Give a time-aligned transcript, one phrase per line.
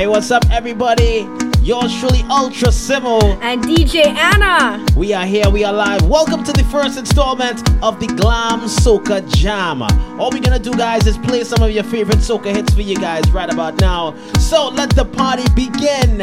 [0.00, 1.28] Hey, what's up, everybody?
[1.60, 3.20] Yours truly, Ultra Simmo.
[3.42, 4.82] And DJ Ana.
[4.96, 6.08] We are here, we are live.
[6.08, 9.82] Welcome to the first installment of the Glam Soca Jam.
[10.18, 12.96] All we're gonna do, guys, is play some of your favorite soca hits for you
[12.96, 14.16] guys right about now.
[14.38, 16.16] So let the party begin.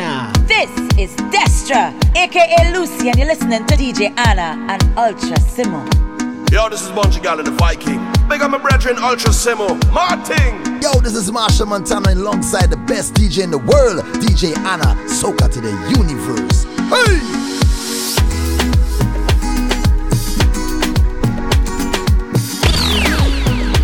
[0.48, 6.07] This is Destra, aka Lucy, and you're listening to DJ Ana and Ultra Simmo.
[6.50, 8.00] Yo, this is Bunji Garlin the Viking.
[8.30, 9.76] Big up my brethren, Ultra Simmo.
[9.92, 10.82] Martin.
[10.82, 15.52] Yo, this is Machel Montano alongside the best DJ in the world, DJ Ana, Soca
[15.52, 16.64] to the universe.
[16.88, 17.20] Hey!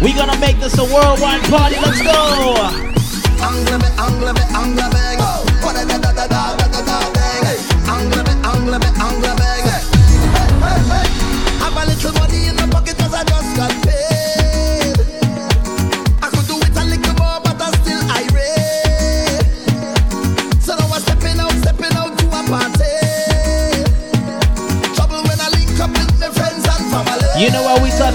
[0.02, 1.76] We gonna make this a worldwide party.
[1.82, 2.84] Let's go.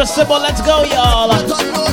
[0.00, 1.89] Ultra Simmo, let's go, y'all.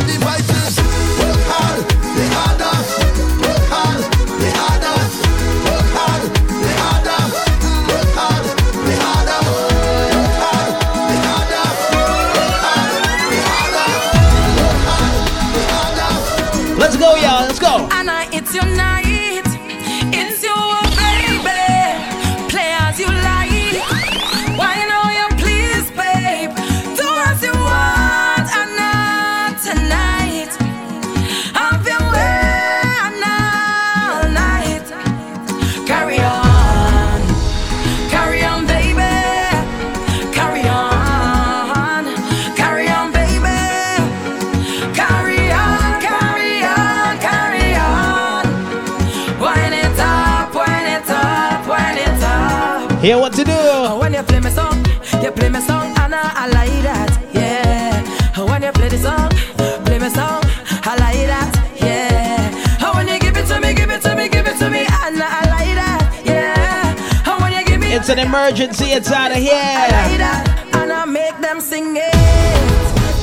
[68.10, 69.52] It's an emergency, it's out of here.
[69.54, 72.14] I like that, and I make them sing it.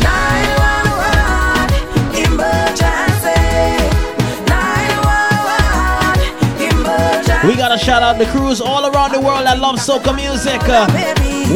[0.05, 3.33] 911, emergency.
[4.45, 7.49] 911, emergency.
[7.49, 10.61] We gotta shout out the crews all around the world that love soca music.
[10.69, 10.87] Uh,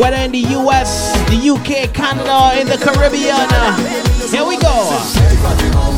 [0.01, 3.37] whether in the US, the UK, Canada, or in the Caribbean.
[3.37, 3.77] Uh,
[4.33, 5.98] here we go.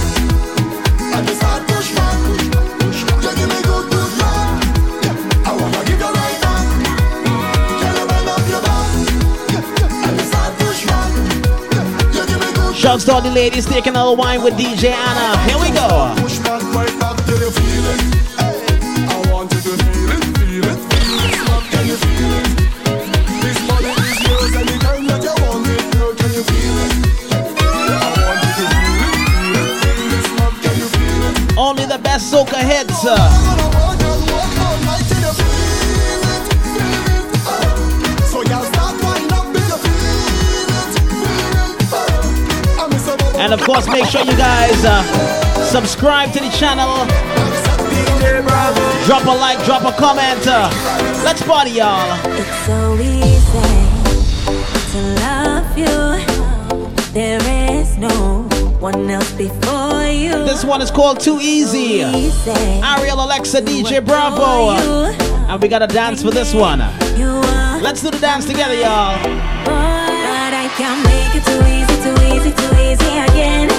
[12.91, 15.37] Shouts to all the ladies taking little wine with DJ Ana.
[15.47, 16.11] Here we go.
[31.57, 33.50] Only the best soca hits.
[43.51, 45.03] And of course, make sure you guys uh,
[45.65, 47.05] subscribe to the channel.
[49.05, 50.39] Drop a like, drop a comment.
[50.47, 50.71] Uh,
[51.25, 52.17] let's party, y'all.
[52.31, 53.59] It's so easy
[54.93, 57.03] to love you.
[57.11, 57.41] There
[57.75, 58.43] is no
[58.79, 60.31] one else before you.
[60.45, 62.03] This one is called Too Easy.
[62.03, 64.77] Ariel Alexa DJ Bravo.
[65.49, 66.79] And we gotta dance for this one.
[67.81, 69.50] Let's do the dance together, y'all.
[72.91, 73.69] easy again.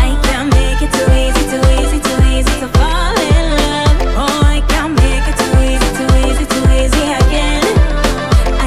[0.00, 3.98] I can make it too easy, too easy, too easy to fall in love.
[4.16, 7.64] Oh, I can make it too easy, too easy, too easy again.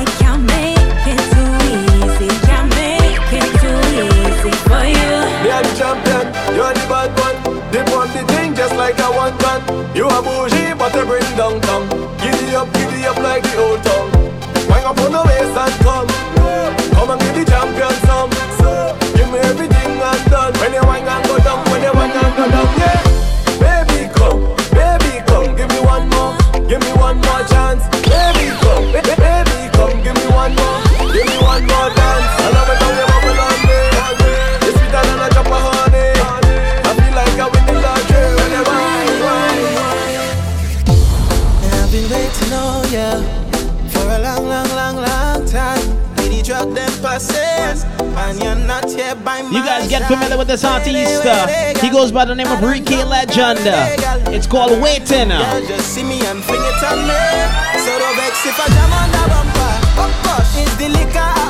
[0.02, 5.14] I can make it too easy, can make it too easy for you.
[5.42, 7.10] Me champion, you're the bad.
[7.74, 9.34] They want the thing just like I want.
[9.98, 11.90] You bougie, but they bring down town.
[12.56, 14.08] Up, up like the old town.
[14.70, 16.25] Wang up on the waist and come.
[51.82, 53.60] he goes by the name of Ricky Legend.
[54.34, 55.30] It's called Waiting.
[55.68, 57.14] Just see me and fling it on me.
[57.84, 59.74] So don't vex if I jam on the bumper.
[59.98, 61.45] Oh, the liquor.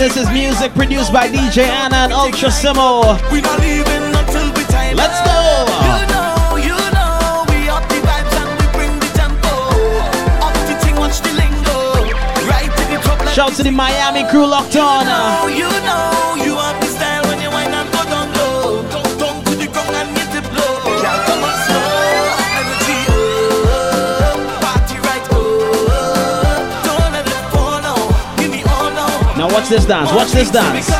[0.00, 3.02] This is music produced by DJ Ana and Ultra Simmo.
[4.96, 5.36] Let's go!
[13.34, 15.04] Shout to the Miami crew locked on.
[15.04, 16.49] You know, you know, you
[29.52, 30.12] Watch this dance.
[30.12, 30.99] Watch this dance.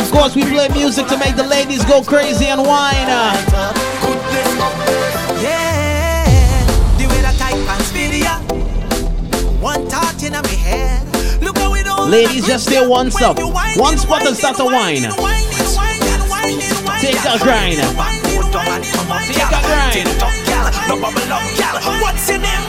[0.00, 3.06] Of course, we play music to make the ladies go crazy and whine.
[12.08, 13.38] Ladies, just stay one stop.
[13.76, 15.02] One spot and start to whine.
[17.00, 17.76] Take a grind.
[19.28, 20.08] Take a grind.
[22.00, 22.59] What's your name?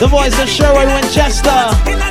[0.00, 2.09] the voice of Sherwood Winchester.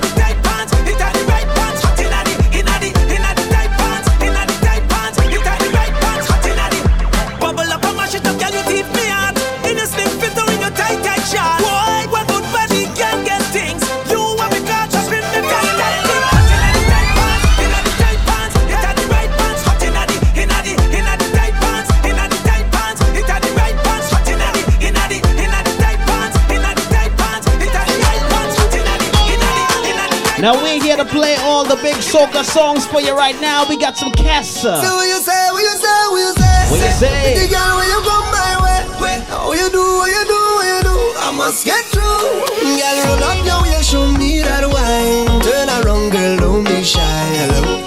[30.39, 33.67] Now we're here to play all the big soca songs for you right now.
[33.67, 34.79] We got some Cassa.
[34.79, 36.59] So what you say, what you say, what you say.
[36.71, 37.43] What you say.
[37.43, 38.79] The girl when you come my way.
[39.03, 40.95] When, what you do, what you do, what you do.
[41.19, 42.47] I must get through.
[42.55, 45.41] Girl, roll up your way, show me that wine.
[45.43, 46.99] Turn around, girl, don't be shy.
[47.43, 47.83] Hello,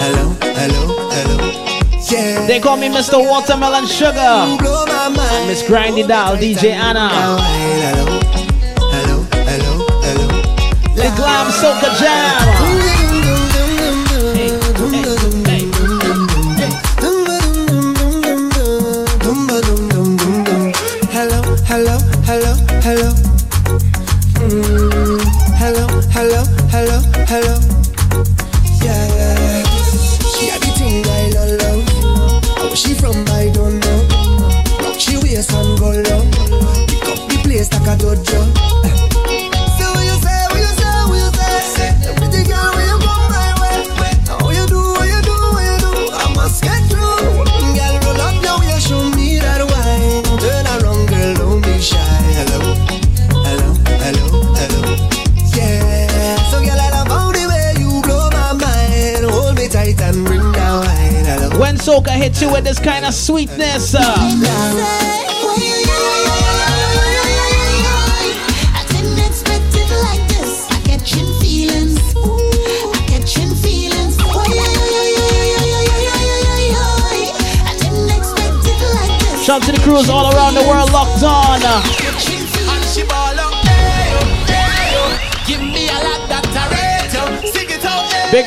[0.00, 1.36] hello, hello, hello.
[2.08, 2.46] Yeah.
[2.46, 3.20] They call me Mr.
[3.20, 4.48] Watermelon Sugar.
[5.46, 7.10] Miss Grindy Doll, DJ Ana.
[7.10, 8.21] Hello, hello.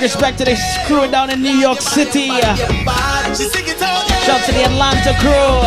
[0.06, 2.28] Respect to the crew down in New York City.
[2.28, 2.56] Shout
[4.46, 5.66] to the Atlanta crew.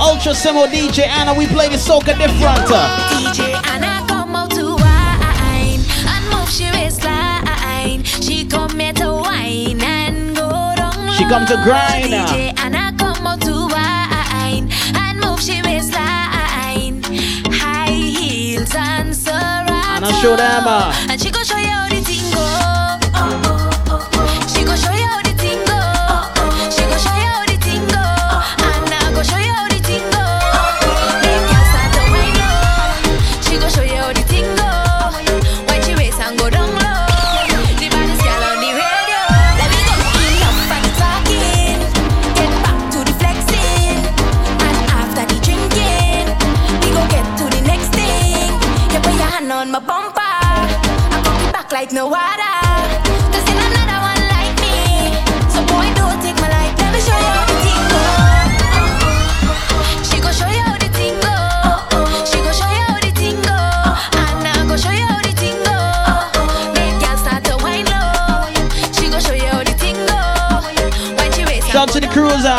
[0.00, 2.64] Ultra Simmo DJ Ana, we play the soca different.
[3.12, 8.02] DJ Ana come out to wine and move she waistline.
[8.02, 11.12] She come here to wine and go down.
[11.12, 12.06] She come to grind.
[12.06, 17.02] DJ Ana come out to wine and move she waistline.
[17.52, 19.14] High heels and
[20.04, 20.64] I show them.
[20.66, 21.16] Uh,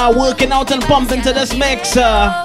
[0.06, 1.98] uh, working out and pumping to this mix.
[1.98, 2.44] Uh.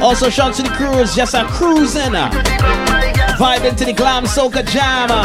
[0.00, 2.14] Also, shout to the crews, just a cruising.
[2.14, 2.30] Uh.
[3.38, 5.08] Vibing to the glam soca jam.
[5.10, 5.24] Uh.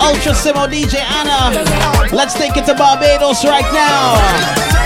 [0.00, 2.14] Ultra Simmo DJ Ana.
[2.14, 4.80] Let's take it to Barbados right now.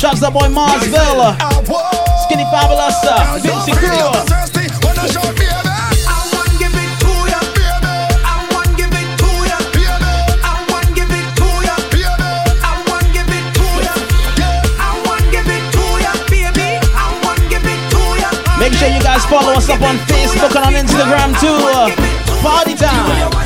[0.00, 1.59] Shouts to boy Marzville.
[2.40, 2.96] Skinny Fabulous.
[3.04, 3.38] Uh,
[3.76, 3.90] Crew.
[18.58, 21.48] Make sure you guys follow us up on Facebook and on Instagram too.
[21.48, 21.90] Uh,
[22.42, 23.40] party time.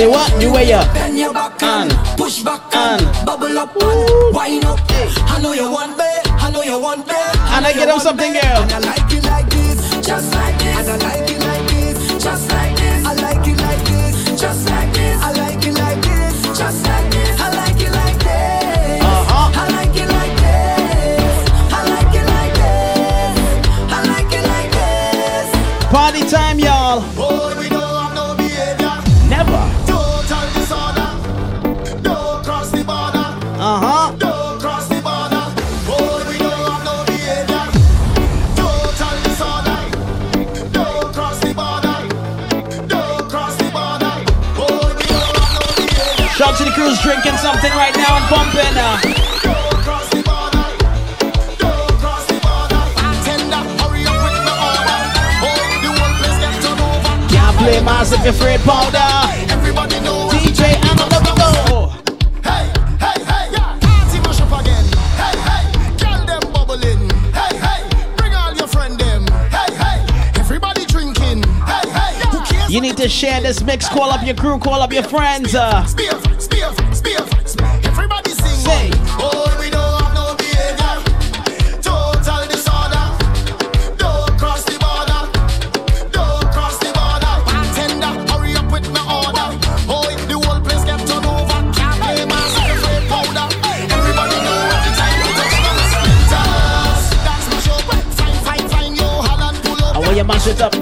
[0.00, 0.34] Say what?
[0.38, 1.09] New way up.
[1.72, 4.80] And push back and bubble up and wind up.
[5.30, 7.14] I know you want me, I know you want me.
[7.14, 8.42] And I get on something, girl.
[8.42, 11.19] And I like it like this, just like this.
[58.24, 59.52] Mass if you're powder.
[59.52, 60.28] Everybody know.
[60.30, 61.88] DJ let me go.
[62.42, 63.78] Hey, hey, hey, yeah.
[63.80, 64.84] Party mash up again.
[65.16, 67.10] Hey, hey, girl them bubbling.
[67.32, 69.26] Hey, hey, bring all your friend them.
[69.50, 70.06] Hey, hey,
[70.38, 71.42] everybody drinking.
[71.64, 72.72] Hey, hey, who?
[72.72, 73.88] You need to share this mix.
[73.88, 75.54] Call up your crew, call up your friends.
[75.54, 75.86] Uh.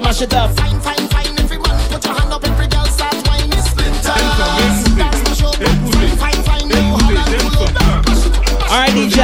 [0.08, 0.47] Mash it up,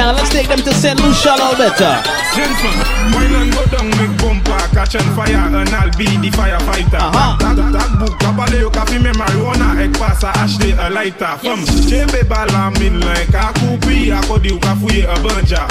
[0.05, 1.01] Ana, let's take them to St.
[1.01, 1.81] Lucia a little bit.
[1.81, 1.97] Uh.
[2.37, 2.77] Gentlemen,
[3.09, 7.01] wine and go down, make bumper, catch on fire, and I'll be the firefighter.
[7.01, 7.37] Uh-huh.
[7.41, 11.33] Tag, tag book, kabale yo kafi me marijuana, ek pasa ashte a lighter.
[11.41, 15.65] Fam, chebe bala min like a kupi, akodi yo kafuye a banja.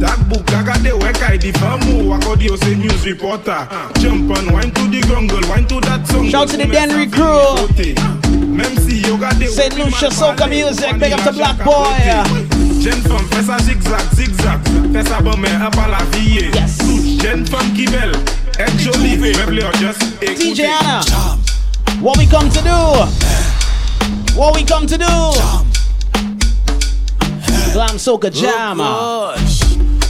[0.00, 3.68] Tag book, kagade wekai di famu, akodi yo say news reporter.
[4.00, 6.26] Jump on, wine to the grungle, wine to that song.
[6.30, 7.68] Shout to the Denry crew.
[8.56, 9.76] Même si yo gade St.
[9.76, 12.45] Lucia Soca Music, big up to Black Boy.
[12.86, 14.60] Jeune femme, fais ça zigzag, zigzag.
[14.92, 16.38] Fais ça bon, mais un la vie.
[16.54, 16.78] Yes.
[17.20, 18.12] Jeune femme qui belle,
[18.60, 19.16] est jolie.
[19.16, 20.54] Meuble or just écoutez.
[20.54, 21.00] DJ Ana,
[22.00, 24.38] what we come to do?
[24.38, 25.04] What we come to do?
[27.72, 28.78] Glam Soca oh, Jam.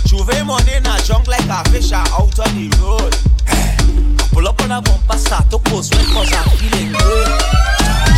[0.04, 3.16] Juve money in a junk like a fish out on the road.
[4.33, 7.26] Pull up on a bumper, start to post when cause I'm feeling good.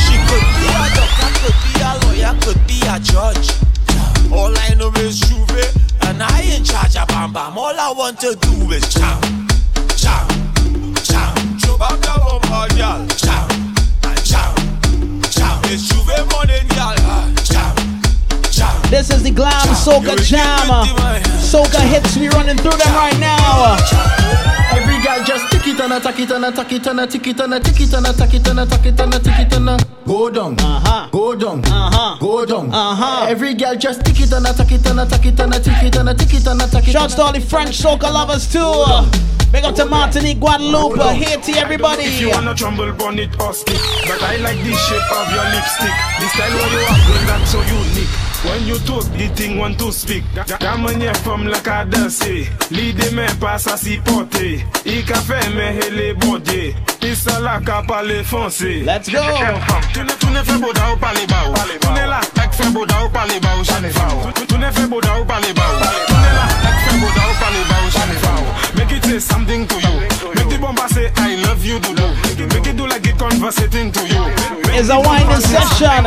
[0.02, 3.68] She could be a doctor, could be a lawyer, could be a judge.
[4.32, 5.64] All I know is Juve,
[6.02, 7.56] and I in charge of Bam Bam.
[7.58, 9.20] All I want to do is jam.
[11.58, 13.06] Show back the bumper, girl.
[13.16, 13.48] Jam,
[14.04, 14.54] and jam,
[15.30, 15.60] jam.
[15.64, 16.94] It's Juve money, girl.
[17.04, 17.74] Ah, jam,
[18.50, 18.90] jam.
[18.90, 20.68] This is the Glam Soca Jam.
[21.40, 23.76] Soca hits, we running through them right now.
[25.08, 27.54] Every girl just tick it and attack it and attack it and attack it and
[27.54, 31.08] attack it and attack it and attack it and attack it and go down, uh-huh.
[31.10, 32.18] go down, uh-huh.
[32.20, 32.70] go down.
[32.70, 33.26] Uh-huh.
[33.26, 36.08] Every girl just tick it and attack it and attack it and attack it and
[36.10, 36.92] attack it and attack it.
[36.92, 38.60] Shouts to all the French soca lovers too.
[39.50, 42.02] Big up to Martinique, Guadeloupe, Haiti, everybody.
[42.02, 45.44] If you wanna tremble on it or stick But I like the shape of your
[45.48, 49.58] lipstick The style where you are girl that's so unique When you talk, the thing
[49.58, 50.22] want to speak.
[50.62, 52.46] Kamanye fom la ka danse.
[52.70, 54.62] Li de men pa sa si pote.
[54.86, 59.20] I ka fe men hele bodye Pisa la ka pale fonse Let's go!
[59.92, 63.52] Tune fe boda ou pale ba ou Tune la ek fe boda ou pale ba
[63.58, 65.78] ou Chane fa ou Tune fe boda ou pale ba ou
[66.08, 69.18] Tune la ek fe boda ou pale ba ou Chane fa ou Make it say
[69.18, 69.94] something to you.
[70.34, 72.08] Make the bomba say I love you do do
[72.54, 74.24] Make it do like it conversating to you.
[74.72, 76.06] It's a wine session!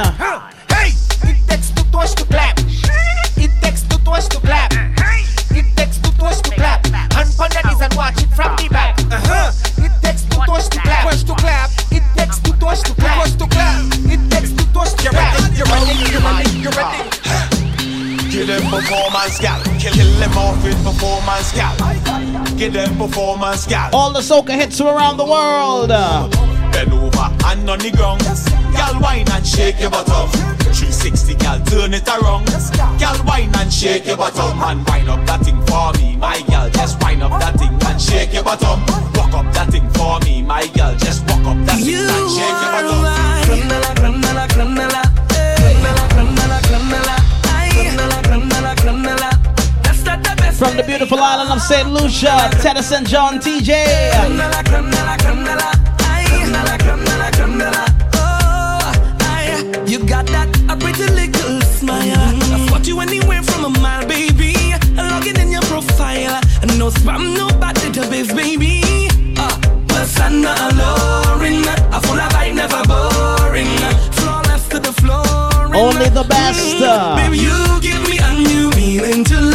[1.51, 1.57] Hey!
[1.57, 2.59] It takes two toes to clap.
[3.35, 4.71] It takes two toes to clap.
[5.51, 6.85] It takes two toes to clap.
[6.87, 8.97] Hand on the knees and watch it from the back.
[9.11, 9.51] Uh-huh.
[9.83, 11.09] It takes two toes to clap.
[11.09, 11.69] Toes to clap.
[11.91, 13.23] It takes two toes to clap.
[13.23, 13.83] Toes to clap.
[14.07, 15.35] It takes two toes to clap.
[15.51, 15.91] You're ready.
[16.07, 16.49] You're ready.
[16.63, 18.31] You're ready.
[18.31, 19.61] Give them performance, gal.
[19.77, 21.75] Kill, kill them off with performance, gal.
[22.55, 23.89] Give them performance, gal.
[23.93, 25.89] All the soca hits from around the world.
[26.71, 28.21] Bend over and on the ground.
[28.71, 30.31] Gal, wine and shake your bottom.
[30.31, 30.50] 360,
[31.41, 32.45] gal, turn it around.
[32.99, 34.61] Gal, wine and shake your bottom.
[34.61, 36.69] And wind up that thing for me, my gal.
[36.69, 38.79] Just wind up that thing and shake your bottom.
[39.15, 40.95] Walk up that thing for me, my gal.
[40.97, 43.01] Just walk up that thing and shake your bottom.
[50.61, 51.89] From the beautiful island of St.
[51.89, 53.71] Lucia, Tennyson John TJ.
[75.81, 76.77] Only the best.
[77.17, 79.50] Baby, you give me a new meaning to.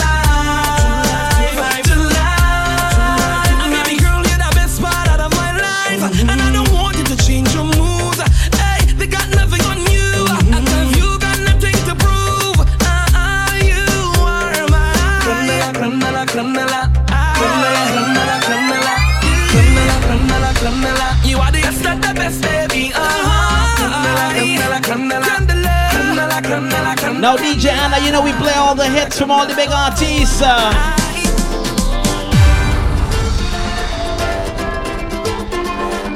[27.71, 30.41] Ana, you know we play all the hits from all the big artists.
[30.43, 30.73] uh.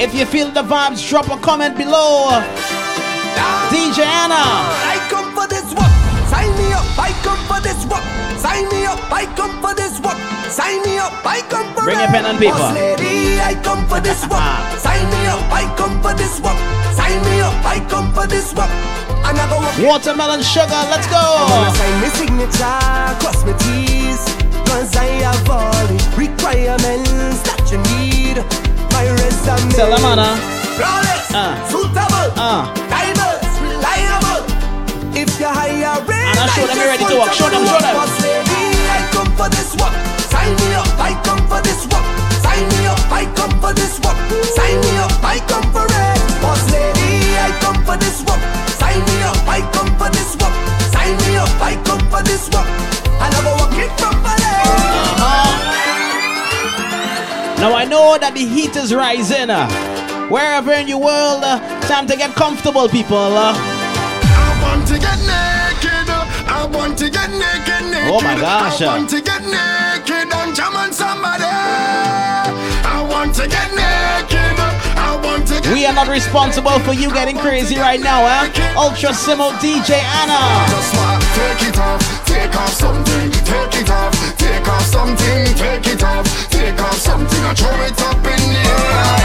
[0.00, 2.30] If you feel the vibes, drop a comment below.
[3.70, 4.99] DJ Ana.
[11.90, 12.55] Bring your pen and paper.
[12.55, 14.62] Boss lady, I come for this work.
[14.79, 15.42] Sign me up.
[15.50, 16.55] I come for this work.
[16.94, 17.50] Sign me up.
[17.66, 18.70] I come for this work.
[19.26, 19.50] And I.
[19.83, 21.18] Watermelon sugar, let's go.
[21.74, 22.79] Sign me signature,
[23.18, 24.22] cross me T's
[24.70, 28.38] Cause I have all the requirements that you need
[28.94, 30.38] My resume Tell them, Ana.
[30.79, 31.59] Flawless, Uh.
[31.66, 32.70] suitable, Uh.
[32.87, 34.46] diverse, reliable
[35.18, 35.98] If you hire
[36.55, 37.33] show them you're ready to work.
[37.35, 37.94] Show them, show them.
[37.98, 38.62] Boss lady,
[38.94, 42.06] I come for this work Sign me up, I come for this work
[42.42, 44.16] Sign me up, I come for this work
[44.56, 48.40] Sign me up, I come for it Boss lady, I come for this work
[48.80, 50.54] Sign me up, I come for this work
[50.94, 52.66] Sign me up, I come for this work
[53.22, 54.54] And I'm working properly
[55.12, 55.50] Uh-huh.
[57.60, 59.50] Now I know that the heat is rising.
[59.50, 59.68] uh,
[60.30, 63.16] Wherever in your world, uh, time to get comfortable, people.
[63.18, 63.52] uh.
[63.52, 66.08] I want to get naked.
[66.48, 68.10] I want to get naked, naked.
[68.14, 68.80] Oh my gosh.
[68.80, 69.79] I want to get naked
[73.40, 74.57] to get naked.
[75.00, 78.53] I want to get We are not responsible for you getting crazy right now, eh?
[78.76, 80.40] Ultra Simmo DJ Ana.
[80.68, 85.87] Just want take it off, take off something, take it off, take off something, take
[85.88, 89.20] it off, take off something, and throw it up in the air.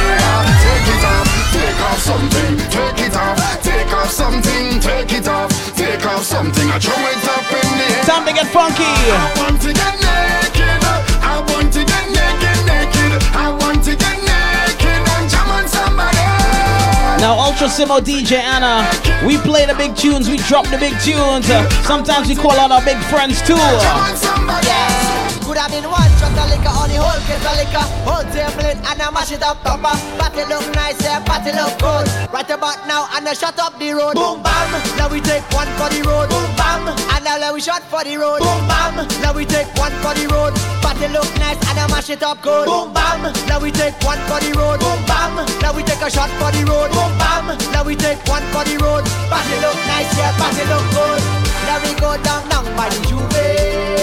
[0.63, 5.51] Take it off, take off something, take it off, take off something, take it off,
[5.75, 8.03] take off something, and throw it up in the air.
[8.07, 8.87] Time to get funky.
[8.87, 10.44] I want to get naked,
[17.65, 18.87] Ultra Simmo DJ Ana,
[19.25, 21.47] we play the big tunes, we drop the big tunes.
[21.87, 23.55] Sometimes we call out our big friends too.
[25.45, 28.65] Could have been one shot of liquor on the whole case of liquor Whole table
[28.65, 32.09] and I mash it up proper Party look nice, yeah, party look good.
[32.33, 34.15] Right about now and I shut up the road.
[34.15, 36.27] Boom bam, now we take one for the road.
[36.27, 38.43] Boom bam, and now let we shot for the road.
[38.43, 40.51] Boom bam, now we take one for the road.
[40.83, 42.67] Party look nice and I mash it up good.
[42.67, 44.79] Boom bam, now we take one for the road.
[44.83, 46.91] Boom bam, now we take a shot for the road.
[46.91, 49.07] Boom bam, now we take one for the road.
[49.31, 51.21] Party look nice, yeah, party look good.
[51.63, 53.94] Now we go down, down by the Juve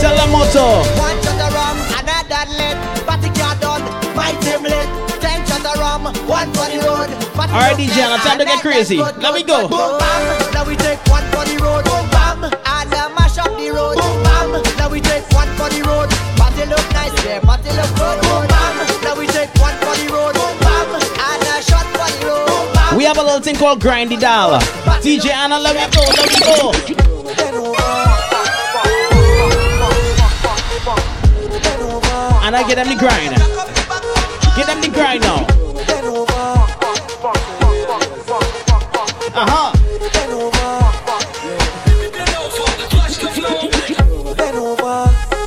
[0.00, 0.80] Tell them motto.
[0.96, 2.76] One shot of rum, another lit.
[3.04, 3.84] Party car done,
[4.16, 4.88] my team lit.
[5.20, 7.08] Ten shot of rum, one for the road.
[7.36, 8.96] All right, DJ nice, time to get crazy.
[8.96, 9.68] Let me go.
[9.68, 11.84] Boom bam, now we take one for the road.
[11.84, 13.96] Boom bam, and uh, mash up the road.
[14.00, 16.08] Boom bam, now we take one for the road.
[16.40, 18.16] Party look nice, yeah, party look good.
[18.24, 20.32] Boom bam, now we take one for the road.
[20.32, 22.46] Boom bam, and a shot for the road.
[22.48, 22.96] Boom bam.
[22.96, 24.60] We have a little thing called Grindy Dollar.
[25.04, 28.09] DJ Ana, let me go, let me go.
[32.50, 33.30] And I get them the grind.
[34.56, 35.46] Get them the grind now.
[39.36, 39.70] Uh-huh.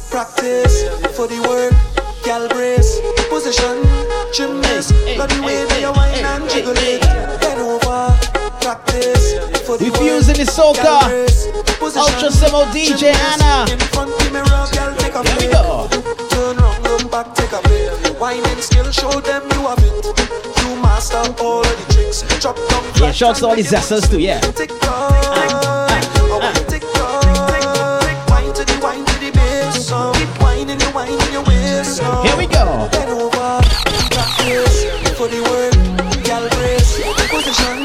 [0.10, 1.74] Practice for the work,
[2.24, 3.84] gal brace, position,
[4.32, 7.02] gymnast, love the way that you whine and jiggle it.
[7.42, 8.16] Bend over,
[8.62, 9.34] practice
[9.68, 10.82] for the We work, fusing the soca.
[10.82, 11.48] gal brace,
[11.80, 13.70] position, Ultra Simmo DJ Ana.
[13.70, 15.24] In front the mirror, gal take a.
[15.24, 15.93] Turn round, look
[17.24, 18.20] back, take a pic.
[18.20, 20.06] Whining skill, show them you have it.
[20.62, 22.22] You master all of the tricks.
[22.42, 24.40] Drop down, Yeah, shouts to all the zesters too, yeah.
[24.40, 25.12] tick tock.
[25.36, 27.24] I want to tick tock.
[28.30, 29.90] Wine to the wine to the bass.
[29.90, 32.02] Keep whining, you whining your waist.
[32.02, 32.88] Here we go.
[32.92, 33.62] Bend over,
[34.12, 34.86] practice
[35.18, 36.24] for the work.
[36.24, 37.84] Gal brace, position,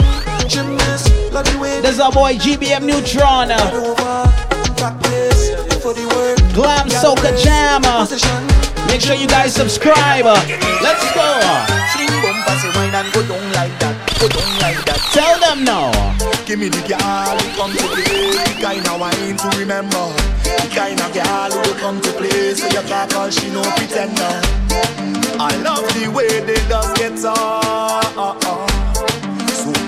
[0.48, 1.80] gymnast, love the way.
[1.80, 3.48] This is our boy GBM Nutron.
[3.48, 3.94] Bend over,
[4.76, 5.37] practice for the work.
[6.58, 7.82] Glam Soca Jam.
[8.88, 10.24] Make sure you guys subscribe.
[10.82, 11.38] Let's go.
[15.12, 15.92] Tell them now.
[16.46, 20.12] Give me the girl who come to play The kind of wine to remember
[20.74, 24.40] kind of girl who come to play So you can't call she no pretender
[25.38, 28.87] I love the way they just get on So oh, oh.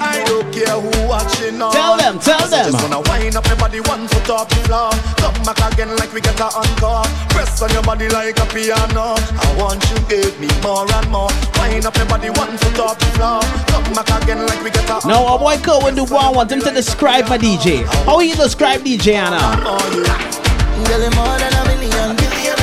[0.00, 2.72] I don't care who watching now Tell them, tell So them.
[2.72, 4.90] Just wanna wind up your body one foot off the floor.
[5.18, 7.04] Come back again like we get a encore.
[7.30, 9.16] Press on your body like a piano.
[9.16, 11.30] I want you give me more and more.
[11.58, 13.40] Wind up your body one foot off the floor.
[13.72, 16.60] Come back again like we get a Now, our boy Kerwin Du Bois want him
[16.60, 17.84] to describe my DJ.
[18.04, 19.38] How he describe DJ Ana?
[20.86, 22.56] Girl, you're more than a million, billion,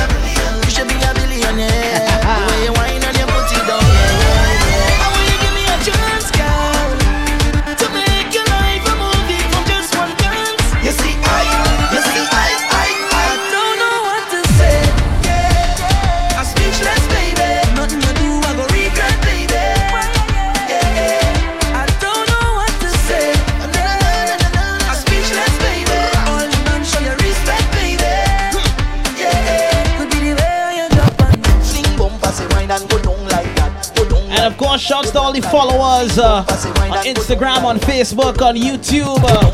[34.78, 39.18] course, shouts to all the followers uh, on Instagram, on Facebook, on YouTube.
[39.22, 39.50] Uh,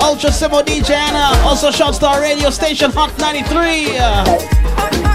[0.00, 1.38] Ultra Simmo DJ Ana.
[1.46, 3.98] Also, shouts to our radio station, Hot 93.
[3.98, 5.11] Uh,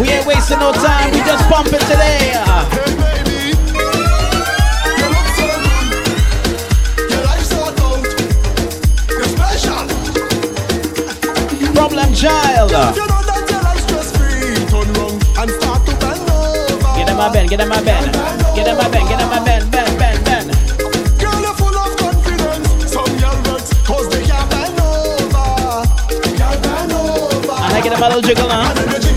[0.00, 2.32] We ain't wasting no time, we just pumping today.
[11.74, 12.70] Problem child.
[16.96, 18.12] Get in my bed, get in my bed.
[18.54, 20.46] Get in my bed, get in my bed, bed.
[21.18, 22.92] Girl, you're full of confidence.
[22.92, 23.42] Some y'all
[24.10, 25.86] they can't bend over.
[26.36, 27.52] Can't bend over.
[27.52, 29.15] A little jiggle, huh?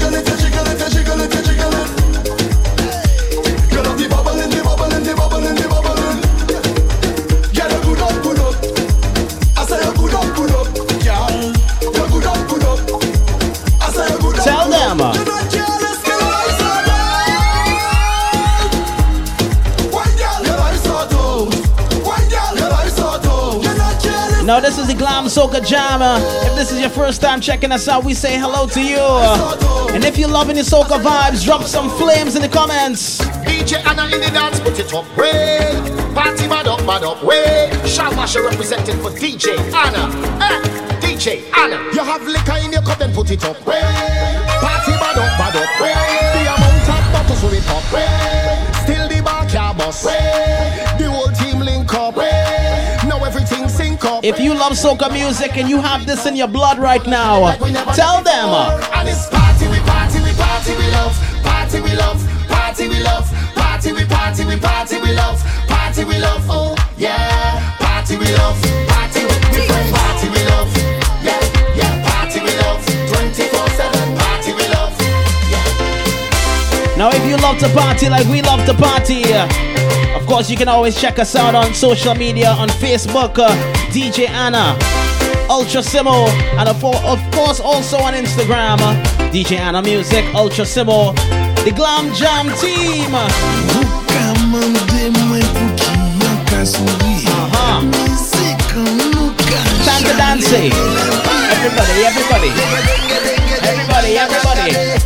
[24.49, 26.01] Now this is the Glam Soca Jam.
[26.01, 29.05] Uh, If this is your first time checking us out, we say hello to you.
[29.93, 33.19] And if you're loving the soca vibes, drop some flames in the comments.
[33.45, 35.59] DJ Ana in the dance, put it up, way.
[36.15, 37.69] Party bad up, bad up, way.
[37.85, 40.09] Shal Marshall representing for DJ Ana.
[40.41, 41.77] Eh, DJ Ana.
[41.93, 43.79] You have liquor in your cup, then put it up, way.
[44.65, 45.93] Party bad up, bad up, way.
[46.33, 48.65] The amount of bottles we pop, way.
[48.81, 50.78] Still the bar can't bust, way.
[54.21, 57.55] If you love soca music and you have this in your blood right now,
[57.93, 58.49] tell them.
[58.93, 61.15] And it's party, we party, we party, we love.
[61.43, 62.19] Party, we love.
[62.49, 63.31] Party, we love.
[63.55, 65.41] Party, we party, we party, we love.
[65.67, 66.43] Party, we love.
[66.49, 67.75] Oh, yeah.
[67.79, 68.59] Party, we love.
[68.91, 69.35] Party, we.
[69.87, 70.67] Party, we love.
[71.23, 71.39] Yeah,
[71.75, 72.03] yeah.
[72.03, 72.83] Party, we love.
[73.07, 74.19] 24-7.
[74.19, 74.91] Party, we love.
[76.97, 79.23] Now, if you love to party like we love to party,
[80.13, 83.55] of course, you can always check us out on social media on Facebook, uh,
[83.89, 84.77] DJ Ana,
[85.49, 86.27] Ultra Simmo,
[86.59, 88.77] and of, of course also on Instagram,
[89.31, 91.15] DJ Ana Music, Ultra Simmo,
[91.65, 93.15] the Glam Jam Team.
[93.15, 93.99] Uh-huh.
[99.85, 100.51] Time to dance.
[100.53, 102.49] Everybody, everybody.
[103.65, 104.99] Everybody, everybody.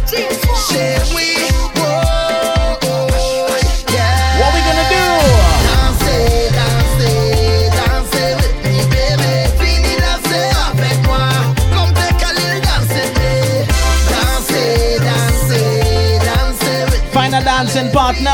[17.63, 18.30] Dancing partner.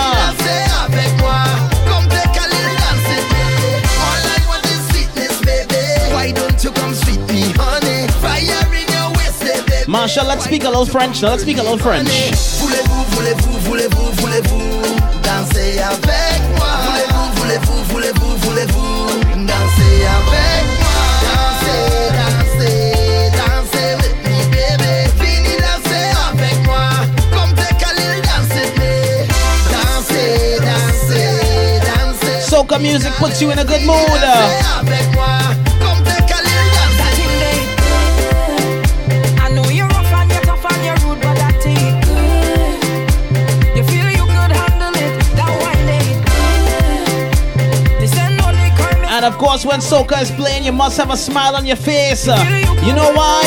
[9.87, 11.21] Marshall, let's speak a little French.
[11.21, 12.09] Now let's speak a little French.
[12.59, 16.28] Voulez-vous, voulez-vous, voulez-vous, voulez-vous danser avec
[45.35, 46.19] that wine ain't
[47.89, 47.99] good.
[48.01, 51.17] This ain't no liquor, And of course, when soca is playing, you must have a
[51.17, 52.27] smile on your face.
[52.27, 52.37] Uh,
[52.85, 53.41] You know why?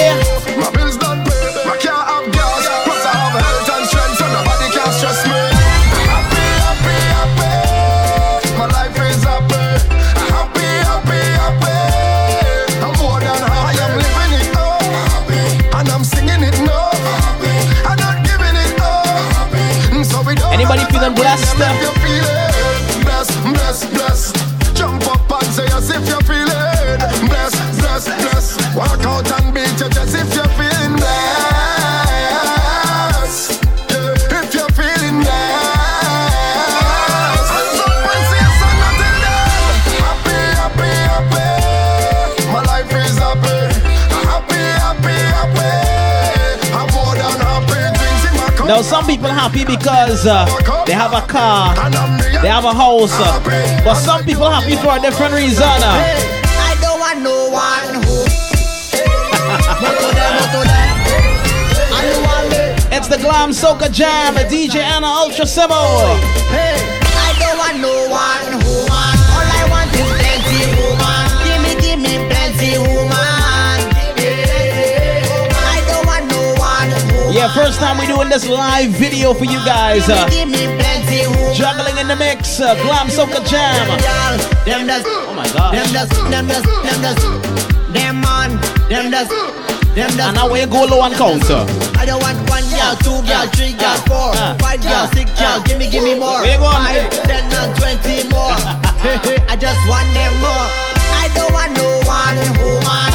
[48.83, 48.91] In my cup.
[48.91, 50.45] Now, some people happy because uh,
[50.87, 51.75] they have a car,
[52.43, 53.41] they have a house, uh,
[53.85, 55.63] but some people happy for a different reason.
[55.63, 56.03] uh.
[56.69, 58.25] I don't want no one who
[59.83, 60.95] Moto them, moto them
[61.93, 67.02] I don't want me It's the Glam Soca Jam, DJ Ana Ultra Simmo.
[77.43, 80.07] Yeah, first time we doing this live video for you guys.
[80.07, 83.99] Uh, Give me plenty woman juggling in the mix, uh, Glam Soca Jam.
[84.63, 85.75] Them does Oh my God.
[85.75, 87.19] Them does, them does, them does
[87.91, 88.55] Them man,
[88.87, 89.27] them does
[89.91, 91.67] Them does And now we go low on counter.
[91.99, 94.31] I don't want one girl, two girl, three girl, four,
[94.63, 95.67] five girl, six girl.
[95.67, 96.47] Give me, give me more.
[96.47, 96.79] You going?
[96.79, 98.55] Five, ten, and twenty more.
[99.51, 100.67] I just want them more.
[101.19, 103.12] I don't want no one woman.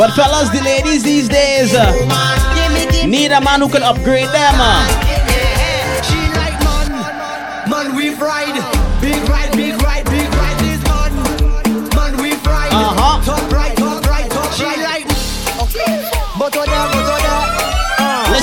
[0.00, 1.92] But fellas, the ladies these days uh,
[3.06, 4.54] need a man who can upgrade them.
[4.56, 5.19] Uh.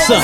[0.07, 0.23] Listen,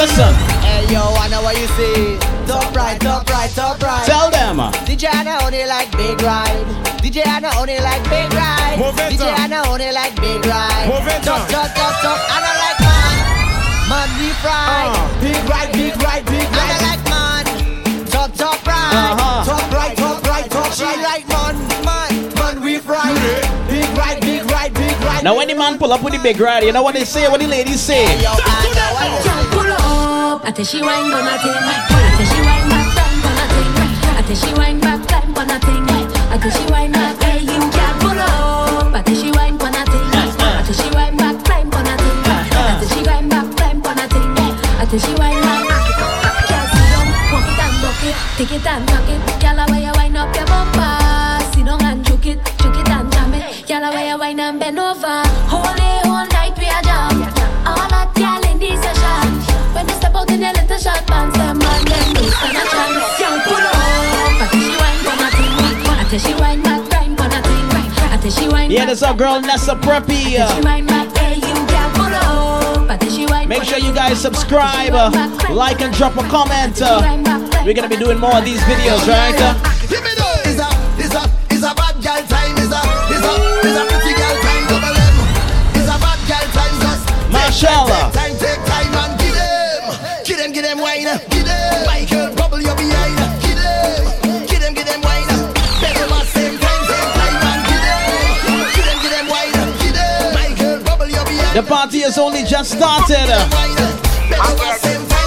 [0.00, 0.32] listen.
[0.64, 2.16] Hey yo, I know what you see.
[2.48, 4.06] Top right, top right, top right.
[4.08, 4.56] Tell them.
[4.88, 6.64] DJ Ana only like big ride.
[7.04, 8.80] DJ Ana only like big ride.
[8.80, 9.40] Move it DJ up.
[9.44, 10.88] Ana only like big ride.
[10.88, 11.52] Move it top, up.
[11.52, 12.18] top, top, top.
[12.40, 13.12] Ana like man.
[13.92, 14.96] Man we ride.
[14.96, 15.20] Uh.
[15.20, 16.72] Big ride, big ride, big ride.
[16.72, 16.97] Ana like
[25.28, 27.28] Now when the man pull up with the big ride, you know what they say,
[27.28, 28.06] what the ladies say.
[28.06, 29.44] Hey, yo, Ana, what you say?
[29.52, 31.52] Pull up, I tell she wine on a thing.
[31.52, 31.84] I
[32.16, 33.76] tell she wine back, climb on a thing.
[34.08, 35.84] I tell she wine back, climb on a thing.
[36.32, 38.88] I tell she wine back, hey you can pull up.
[38.88, 40.08] I tell she wine on a thing.
[40.16, 42.24] I tell she wine back, climb on a thing.
[42.24, 44.32] I tell she wine back, climb on a thing.
[44.32, 45.60] I tell she wine back.
[46.48, 47.04] Girl, sit down,
[47.36, 49.37] walk it and buck it, take it and tuck it.
[68.78, 68.94] Yeah, back.
[68.94, 70.34] that's our girl Nessa Preppy.
[70.34, 72.90] I tell she wine back, hey you can pull up.
[72.90, 75.10] I tell she wine Make sure you guys subscribe, uh,
[75.50, 76.80] like and drop a comment.
[76.80, 77.02] Uh,
[77.64, 79.34] we're gonna be doing more of these videos, right?
[79.36, 79.68] Uh,
[101.58, 103.26] the party has only just started.
[103.26, 103.98] Beg them
[104.30, 105.26] at same time.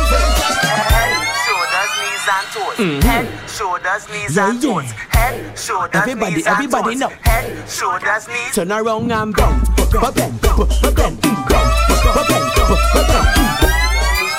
[1.44, 2.76] Shoulders, knees and toes.
[2.80, 3.02] Mm-hmm.
[3.04, 4.91] Head, shoulders, knees Yeah, and toes.
[5.12, 7.10] Head, shoulders, Everybody, knees everybody and know.
[7.10, 7.17] toes.
[7.24, 8.56] Head, shoulders, knees.
[8.56, 11.72] Turn around and bend, bend, bend, bend, bend, bend, bend, bend.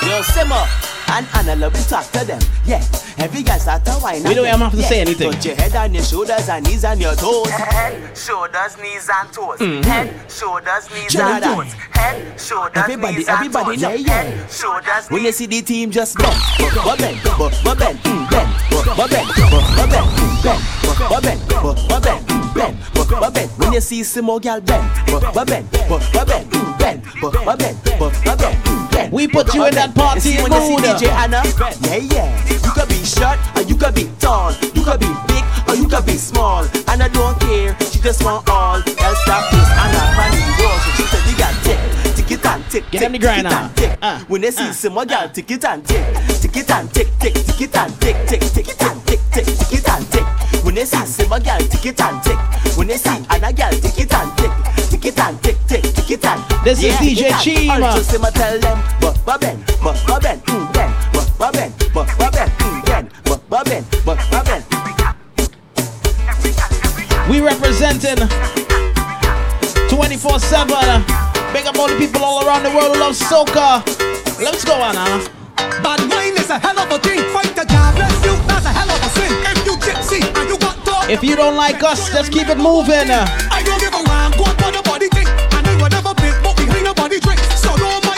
[0.09, 0.65] Yo, Simmo
[1.13, 2.41] and Ana love to talk to them.
[2.65, 2.81] Yeah,
[3.23, 4.23] every guy start to whine.
[4.25, 4.89] We don't even have to yeah.
[4.89, 5.31] say anything.
[5.33, 7.49] Touch your head and your shoulders and knees and your toes.
[7.51, 9.59] Head, shoulders, knees and toes.
[9.59, 9.85] Mhm.
[9.85, 11.55] Head, shoulders, knees and Jonathan.
[11.55, 11.73] toes.
[11.93, 13.91] Head, shoulders, Everybody, knees everybody and know.
[13.91, 14.01] toes.
[14.07, 18.31] Yeah, Head, shoulders, When you see the team just bend, but bend, but bend, mm,
[18.31, 18.51] bend,
[18.97, 20.63] but bend, but bend, mm, bend,
[21.09, 23.51] but bend, but bend, mm, bend, but bend.
[23.57, 27.79] When you see some more girl bend, but bend, but bend, mm, bend, but bend,
[27.99, 29.13] but bend, mm, bend.
[29.13, 31.43] We put you in that party when you see DJ Ana,
[31.89, 32.49] yeah, yeah.
[32.49, 35.89] You could be short or you could be tall, you could be big or you
[35.89, 36.65] could be small.
[36.89, 38.77] And I don't care, she just want all.
[38.77, 41.81] Else stop this Anna funny wall, so she said you got tick,
[42.17, 44.29] tick it and tick, tick, tick it and tick.
[44.29, 46.05] When they see some more girl, tick it and tick,
[46.41, 49.45] tick it and tick, tick, tick it and tick, tick, tick it and tick, tick,
[49.47, 50.12] tick it and tick.
[50.73, 52.39] When they see some more girl, tick it and tick.
[52.79, 54.53] When they see another girl, tick it and tick,
[54.89, 56.65] tick it and tick, tick, tick it and.
[56.65, 57.83] This is DJ tick it and- Chima.
[57.85, 61.53] I'll just say, tell them, but but ben, but but ben, mm, ben, but but
[61.53, 64.65] ben, but but ben, mm, ben, but but ben, but but ben.
[67.29, 68.17] We representing
[69.93, 71.05] 24 7.
[71.53, 73.85] Big up all the people all around the world who love soca.
[74.41, 75.21] Let's go, Ana.
[75.85, 77.21] Bad mind is a hell of a thing.
[77.29, 79.32] Fight the God bless you, that's a hell of a sin.
[81.13, 83.11] If you don't like us, just keep it moving.
[83.11, 85.29] I don't give a damn what what the body think.
[85.29, 85.77] And I
[86.15, 86.57] big, but
[86.95, 87.39] body drink.
[87.53, 88.12] So don't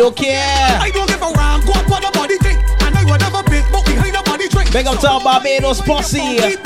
[0.00, 0.80] don't care.
[0.80, 2.56] I don't give a damn what what the body think.
[2.80, 4.72] And I whatever big, but behind the body drink.
[4.72, 6.40] Big up to our Barbados posse.
[6.40, 6.64] Keep.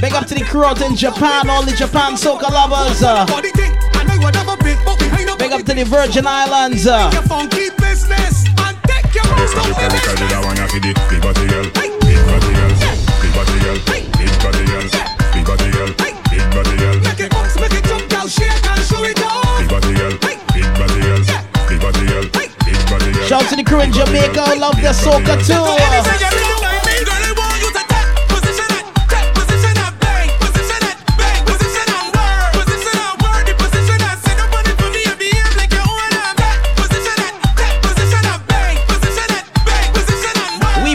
[0.00, 3.02] Big up to the crew out in Japan, all the Japan soca lovers.
[3.02, 3.24] uh.
[3.26, 3.72] Body think.
[3.96, 6.84] And I whatever big, but behind the Big up to the Virgin Islands.
[6.84, 8.44] your funky business.
[8.66, 10.32] And take your This mouth look out a with look at business.
[10.34, 11.92] the one for the big body girl, big
[12.26, 12.74] body girl,
[13.22, 13.78] big body girl,
[15.32, 15.90] big body girl,
[23.36, 25.52] Shout to the crew in Jamaica, I love their soca too.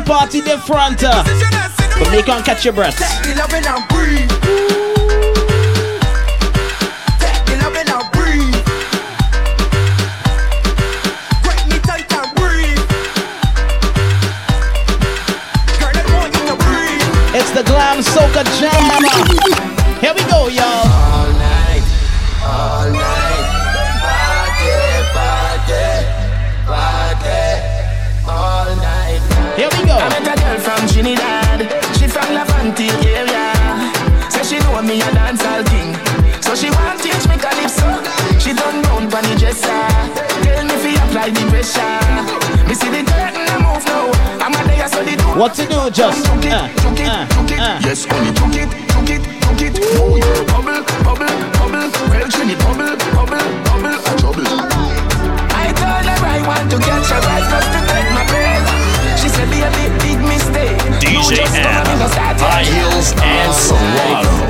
[0.04, 1.04] party the different.
[1.04, 1.24] Uh,
[2.00, 2.98] but me can't catch your breath.
[18.82, 20.66] Here we go, y'all.
[20.66, 21.86] All night,
[22.42, 23.46] all night.
[24.02, 24.74] Party,
[25.14, 25.86] party,
[26.66, 27.42] party.
[28.28, 29.22] All night.
[29.56, 29.94] Here we go.
[29.94, 31.62] I met a girl from Trinidad.
[31.98, 33.54] She from Laventille area.
[34.32, 35.94] Say she know me a dancehall king.
[36.42, 38.02] So she want teach me calypso.
[38.40, 39.86] She done round pon the dresser.
[40.42, 42.31] Tell me fi apply the pressure.
[45.42, 46.22] What to do, just?
[46.24, 47.58] Juke it, Uh, juke it, uh, it.
[47.60, 47.82] uh.
[47.82, 49.26] Yes, honey, juke it, juke it,
[49.58, 49.82] juke it.
[49.98, 50.46] Oh, yeah.
[50.54, 51.90] Bubble, bubble, bubble.
[52.14, 53.90] Well, Trini, bubble, bubble, bubble.
[53.90, 54.46] A trouble.
[55.50, 58.70] I told her I want to catch a rise just to take my breath.
[59.18, 60.78] She said, be a big, big mistake.
[61.10, 62.46] You DJ just come and go.
[62.46, 64.46] High Heels and Serato.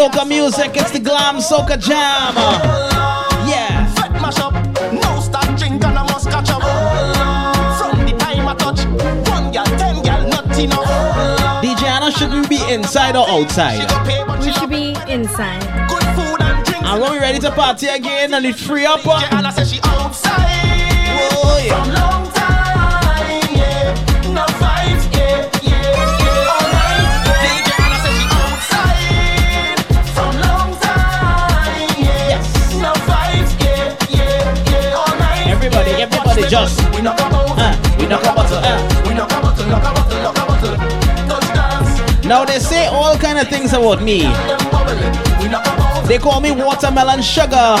[0.00, 2.34] Soca music, it's the Glam Soca Jam.
[3.46, 3.84] Yeah.
[3.92, 4.54] Fat mash up,
[4.94, 6.62] no stop drink and I must catch up.
[7.76, 8.82] From the time I touch,
[9.28, 10.86] one gal, ten gal, not enough.
[11.62, 13.90] DJ Ana shouldn't be inside or outside.
[14.42, 15.60] We should be inside.
[15.90, 16.88] Good food and drinks.
[16.88, 19.06] And when we ready to party again and it free up.
[19.06, 20.32] uh, Yeah, Ana says she outside.
[21.34, 22.19] Oh, yeah.
[36.48, 36.80] Just.
[36.94, 38.58] We knock a bottle, Uh, we knock a bottle.
[38.58, 39.04] Uh.
[39.08, 42.28] we knock a bottle, knock a bottle, knock a bottle.
[42.28, 44.22] Now they say all kind of things about me.
[44.22, 45.14] them bubbling.
[45.42, 47.76] We knock a bottle, They call me watermelon sugar.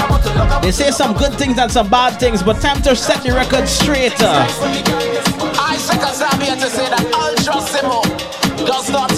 [0.62, 3.68] They say some good things and some bad things, but time to set the record
[3.68, 4.20] straight.
[4.20, 4.46] uh.
[5.58, 5.76] I
[6.32, 8.02] I'm here to say that Ultra Simmo
[8.66, 9.10] does not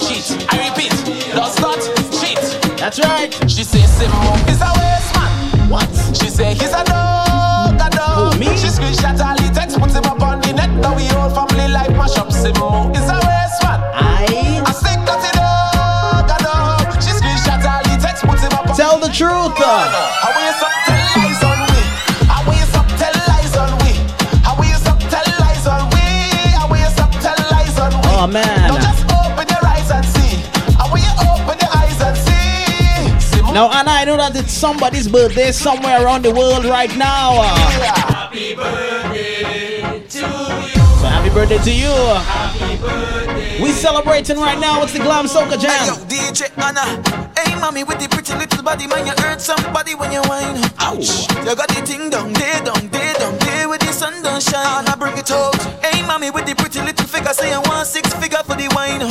[0.00, 0.26] cheat.
[0.52, 0.92] I repeat,
[1.34, 1.78] does not
[2.12, 2.40] cheat.
[2.78, 3.32] That's right.
[3.50, 5.68] She says Simmo is a waste man.
[5.70, 5.88] What?
[6.16, 7.65] She say he's a dog,
[8.38, 8.46] me?
[8.56, 10.70] She screenshot all the text, put him up on the net.
[10.80, 11.08] Now we
[33.56, 37.40] Now Ana, I know that it's somebody's birthday somewhere around the world right now.
[37.40, 40.76] Happy birthday to you.
[41.00, 41.96] So happy birthday to you.
[43.64, 44.82] We celebrating right now.
[44.82, 46.04] It's the Glam Soca Hey yo, Jam.
[46.04, 46.84] DJ Ana.
[47.32, 50.60] Hey mommy with the pretty little body, man, you hurt somebody when you whine.
[50.76, 51.24] Ouch.
[51.40, 54.84] You got the thing down there, down there, down there with the sun don't shine.
[54.86, 55.54] Ana bring it out.
[55.84, 59.02] Hey mommy with the pretty little figure, say I want six figure for the wine.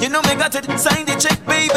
[0.00, 1.72] You know me got to sign the check, baby,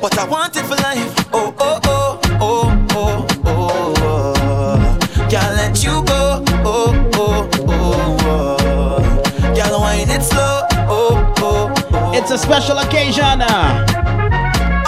[0.00, 1.12] but I want it for life.
[1.32, 3.94] Oh oh oh oh oh oh.
[3.98, 4.98] oh.
[5.30, 6.44] Can't let you go.
[6.64, 9.54] Oh oh oh oh.
[9.54, 10.66] Can't wine it slow.
[10.88, 12.12] Oh oh oh.
[12.14, 13.40] It's a special occasion.
[13.42, 13.86] uh.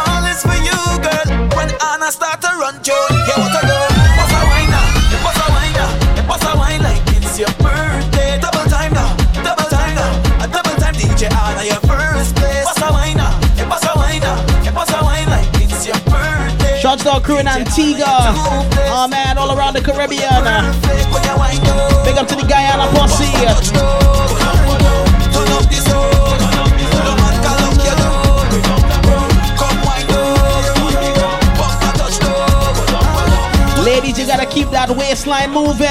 [0.06, 1.28] All is for you, girl.
[1.56, 3.71] When Ana start to run, Joe, yeah, what I do?
[16.92, 18.04] Shots crew in Antigua.
[18.92, 20.44] Oh man, all around the Caribbean.
[22.04, 23.32] Big up to the Guyana posse.
[33.82, 35.88] Ladies, you gotta keep that waistline moving.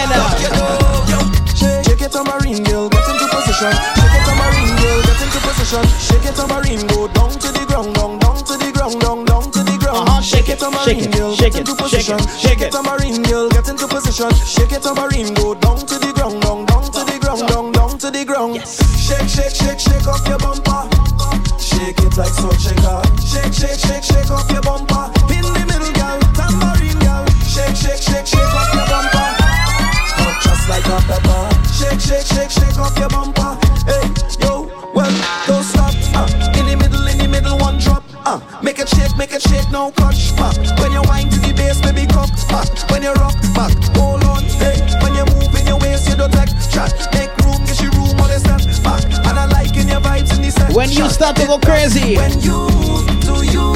[1.57, 3.73] Shake it, tambourine girl, get into position.
[3.73, 5.81] Shake it, tambourine girl, get into position.
[5.97, 9.50] Shake it, tambourine, go down to the ground, down, down to the ground, down, down.
[9.91, 12.19] Uh-huh, shake it, tambourine shake it, girl, shake it, into shake it, position.
[12.39, 12.71] shake it.
[12.71, 14.31] tambourine girl, get into position.
[14.47, 17.97] Shake it, tambourine, go down to the ground, down, down to the ground, down, down
[17.99, 18.55] to the ground.
[18.63, 20.87] Shake, shake, shake, shake off your bumper.
[21.59, 23.03] Shake it like so shaker.
[23.19, 25.11] Shake, shake, shake, shake off your bumper.
[25.27, 27.27] In the middle, girl, tambourine girl.
[27.43, 29.27] Shake, shake, shake, shake off your bumper.
[30.23, 31.43] Hot just like a pepper.
[31.75, 33.60] Shake, shake, shake, shake off your bumper.
[39.71, 39.89] now
[40.35, 40.57] back.
[40.79, 41.01] When you
[41.31, 42.67] to the bass, baby cock back.
[42.91, 44.77] When you rock back, hold on, hey.
[45.01, 46.91] When you move in your waist, you don't like chat.
[47.13, 48.27] Make room, get your room, all
[48.83, 49.03] back.
[49.25, 50.75] And I like in your vibes in.
[50.75, 52.17] When you start to go crazy.
[52.17, 52.67] When you
[53.21, 53.71] do you,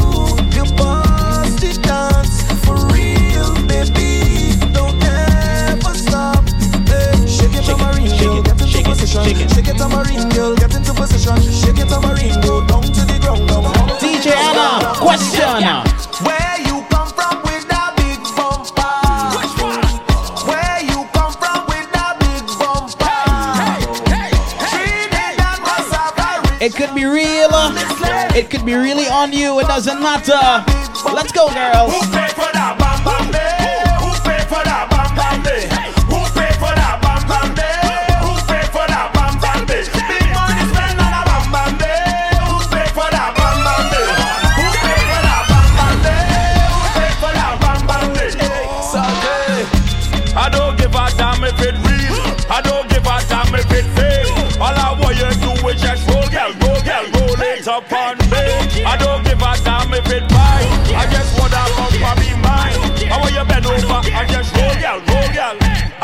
[9.16, 11.38] Shake it, tamarind girl, get into shake position.
[11.38, 13.48] It, shake it, shake it, tamarind go down to the ground.
[14.02, 15.85] DJ Ana, question.
[28.66, 29.60] be really on you.
[29.60, 30.66] It doesn't matter.
[31.14, 32.55] Let's go, girls.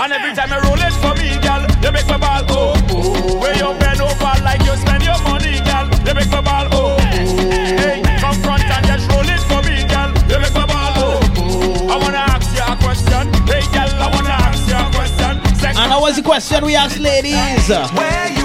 [0.01, 3.37] And every time you roll it for me, girl, you make me ball, oh, oh.
[3.39, 6.97] Where you bend over like you spend your money, girl, you make me ball, oh,
[6.97, 7.51] oh.
[7.77, 11.21] Hey, come front and just roll it for me, girl, you make me ball, oh,
[11.37, 11.93] oh.
[11.93, 15.55] I wanna ask you a question, hey, girl, I wanna ask you a question.
[15.61, 17.69] Sex and that was the question we asked, ladies.
[17.93, 18.40] Where you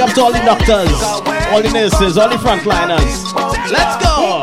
[0.00, 1.02] Big up to all the doctors,
[1.52, 3.34] all the nurses, all the frontliners.
[3.70, 4.42] Let's go!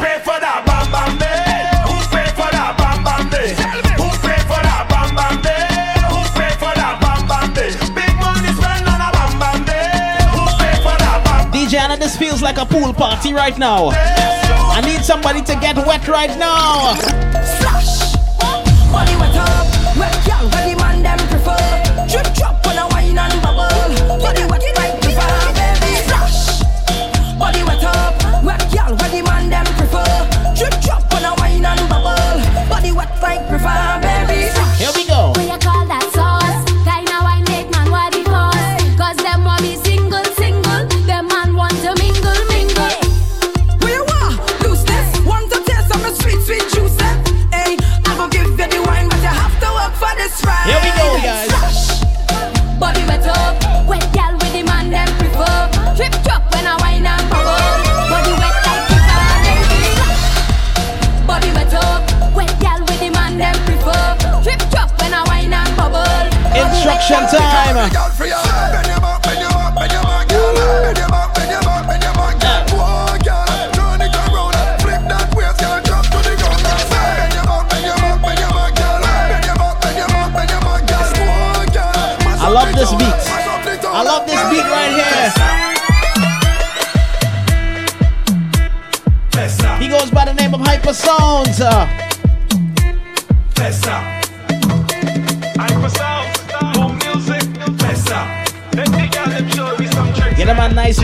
[11.52, 13.90] DJ Ana, this feels like a pool party right now.
[13.90, 16.94] I need somebody to get wet right now.
[17.58, 18.14] Flush!
[18.92, 22.08] Body wet up, wet young ready man them prefer.
[22.08, 22.57] Drip drop.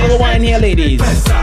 [0.08, 1.43] the wine here, ladies.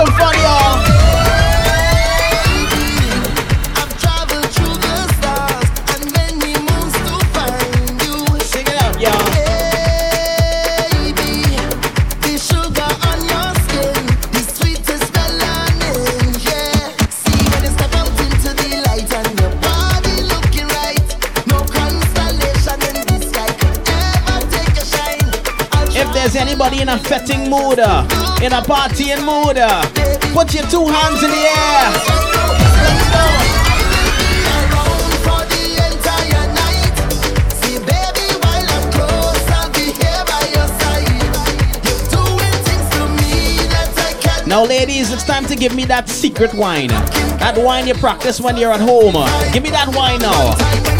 [0.00, 0.80] some fun, y'all.
[8.40, 9.30] Sing it out, y'all.
[25.92, 28.06] If there's anybody in a fetting mood, uh,
[28.42, 29.56] in a partying mood,
[30.32, 31.90] put your two hands in the air.
[31.92, 32.30] Let's go.
[44.46, 46.88] Now, ladies, it's time to give me that secret wine.
[46.88, 49.14] That wine you practice when you're at home.
[49.52, 50.99] Give me that wine now.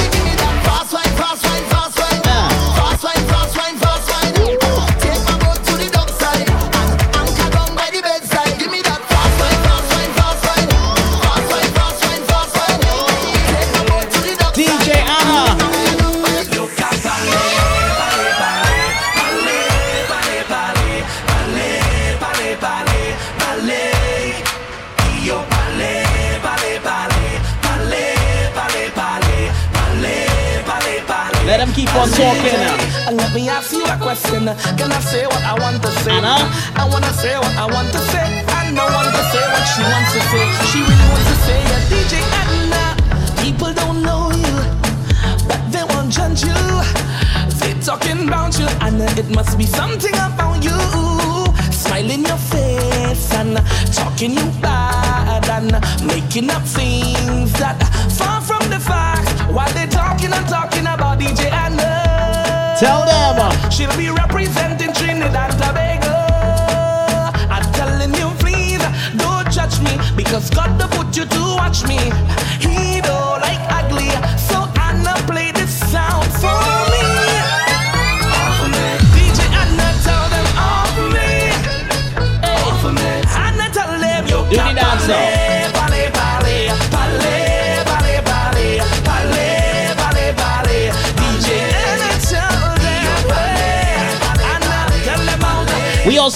[70.41, 72.40] Because God to put you to watch me.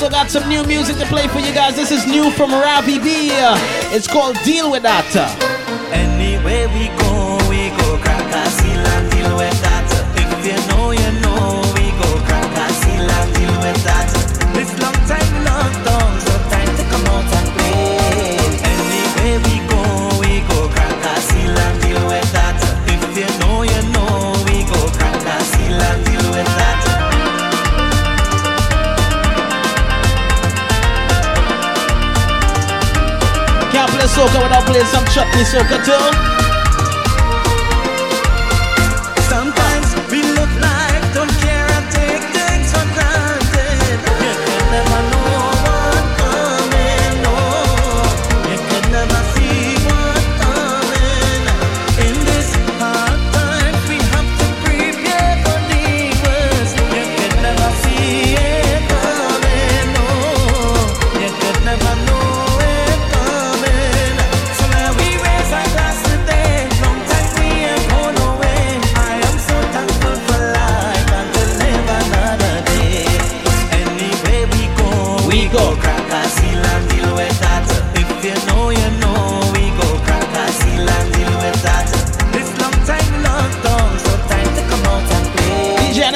[0.04, 1.74] Also got some new music to play for you guys.
[1.76, 3.30] This is new from Ravi B.
[3.94, 5.08] It's called Deal With That.
[5.92, 7.94] Anywhere we go, we go
[34.14, 36.33] Soca without playing some chutney soca too.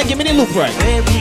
[0.08, 0.72] Give me the loop right.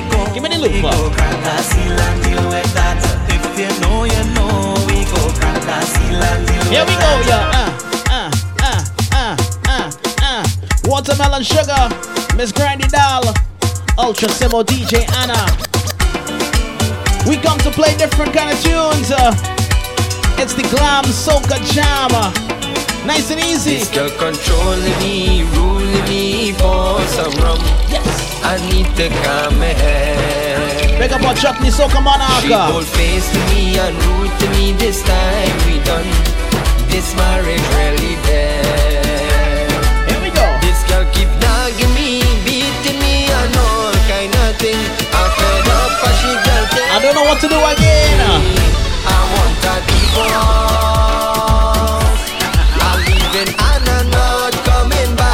[0.10, 0.72] Go, Give me the loop.
[0.72, 0.92] we uh.
[0.92, 2.98] go crack a seal and deal with that.
[3.28, 7.12] If you know, you know, we go crack a seal and deal Here we go,
[7.28, 7.52] yeah.
[7.52, 7.70] Uh,
[8.10, 8.32] uh,
[8.64, 8.80] uh,
[9.12, 9.36] uh,
[9.68, 9.92] uh,
[10.24, 10.44] uh.
[10.86, 11.90] Watermelon sugar,
[12.38, 13.28] Miss Grandy Doll,
[13.98, 15.36] Ultra Simmo DJ Ana.
[17.28, 19.12] We come to play different kind of tunes.
[19.12, 19.36] Uh,
[20.40, 22.12] it's the glam soca jam.
[22.16, 22.32] uh,
[23.06, 23.84] Nice and easy.
[23.94, 27.60] Girl controlling me, ruling me for some rum.
[27.92, 28.27] Yes.
[28.48, 30.98] I need to come ahead.
[30.98, 32.40] Make up our me so come on, Aka.
[32.40, 35.56] She bold face to me and rude to me this time.
[35.68, 36.08] We done
[36.88, 39.68] this marriage really dead.
[40.08, 40.48] Here we go.
[40.64, 44.80] This girl keep nagging me, beating me and all kind of thing.
[45.12, 46.32] I fed up and she
[46.96, 48.18] I don't know what to do again.
[49.12, 50.97] I want a divorce.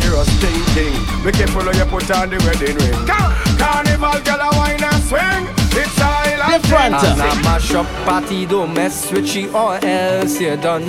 [0.00, 1.24] serious thing, thing.
[1.24, 3.06] Be careful when you put on the wedding ring.
[3.06, 5.44] Car- Carnival, girl, a wine and swing.
[5.74, 10.56] It's a island And a mash up party, don't mess with she or else you're
[10.56, 10.86] done.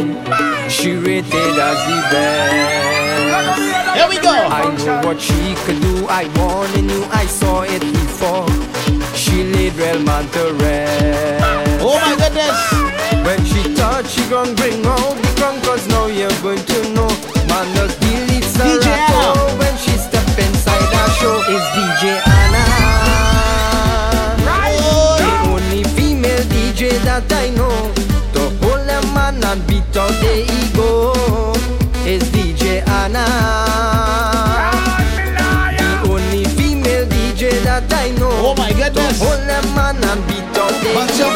[0.70, 3.96] She rated as the best.
[3.96, 4.32] Here we go.
[4.32, 6.08] I know what she could do.
[6.10, 8.48] I warning you, I saw it before.
[9.16, 11.80] She laid real man to rest.
[11.82, 12.60] Oh my goodness.
[13.26, 15.23] When she thought she gon' bring out
[40.70, 41.32] and the But your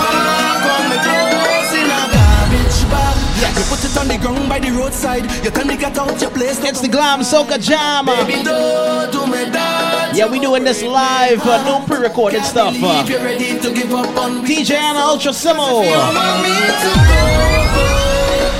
[1.44, 3.18] close in a garbage bag.
[3.58, 5.26] You put it on the ground by the roadside.
[5.44, 6.64] You tell me get out your place.
[6.64, 8.06] It's the Glam Soca Jam.
[8.06, 10.12] Baby, don't do me that.
[10.16, 12.74] Yeah, we doing this live, uh, no pre-recorded stuff.
[12.82, 13.04] Uh.
[13.06, 15.84] DJ Ana Ultra Simmo.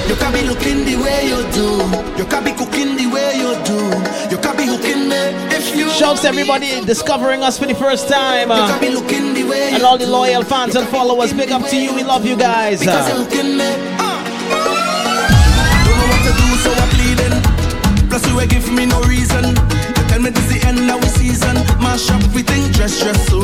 [0.07, 1.68] You can be looking the way you do.
[2.18, 3.36] You can be cooking the way
[5.97, 8.51] Shouts to everybody discovering us for the first time.
[8.51, 11.33] Uh, can be looking the way and all the loyal fans and followers.
[11.33, 11.91] Big up to you.
[11.95, 12.85] We love you guys.
[12.85, 13.65] You're hooking me.
[13.97, 17.33] Don't know what to do, so I'm pleading.
[18.09, 19.57] Plus you ain't give me no reason.
[19.97, 21.55] You tell me this the end of the season.
[21.81, 23.39] Mash up everything, dress, dress so.